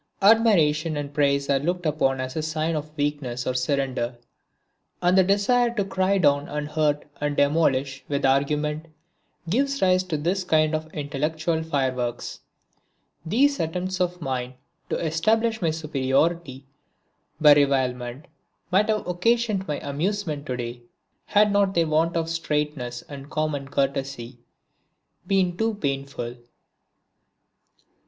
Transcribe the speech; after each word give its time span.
Admiration 0.23 0.97
and 0.97 1.13
praise 1.13 1.47
are 1.47 1.59
looked 1.59 1.85
upon 1.85 2.19
as 2.19 2.35
a 2.35 2.41
sign 2.41 2.75
of 2.75 2.89
weakness 2.97 3.45
or 3.45 3.53
surrender, 3.53 4.17
and 4.99 5.15
the 5.15 5.23
desire 5.23 5.69
to 5.69 5.85
cry 5.85 6.17
down 6.17 6.49
and 6.49 6.69
hurt 6.69 7.05
and 7.17 7.37
demolish 7.37 8.03
with 8.07 8.25
argument 8.25 8.87
gives 9.47 9.79
rise 9.79 10.03
to 10.03 10.17
this 10.17 10.43
kind 10.43 10.73
of 10.73 10.91
intellectual 10.91 11.61
fireworks. 11.61 12.39
These 13.27 13.59
attempts 13.59 14.01
of 14.01 14.21
mine 14.23 14.55
to 14.89 14.95
establish 14.97 15.61
my 15.61 15.69
superiority 15.69 16.65
by 17.39 17.53
revilement 17.53 18.25
might 18.71 18.89
have 18.89 19.05
occasioned 19.05 19.67
me 19.67 19.79
amusement 19.81 20.47
to 20.47 20.57
day, 20.57 20.81
had 21.27 21.51
not 21.51 21.75
their 21.75 21.85
want 21.85 22.17
of 22.17 22.27
straightness 22.27 23.03
and 23.03 23.29
common 23.29 23.67
courtesy 23.67 24.39
been 25.27 25.55
too 25.55 25.75
painful. 25.75 26.37